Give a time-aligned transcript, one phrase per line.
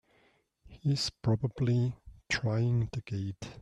[0.67, 1.93] He's probably
[2.27, 3.59] trying the gate!